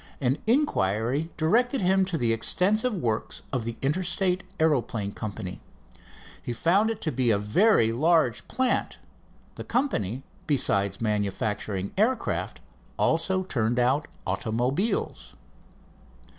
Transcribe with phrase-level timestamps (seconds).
[0.19, 5.61] An inquiry directed him to the extensive works of the Interstate Aeroplane Company.
[6.41, 8.97] He found it to be a very large plant.
[9.57, 12.61] The company, besides manufacturing aircraft,
[12.97, 15.35] also turned out automobiles.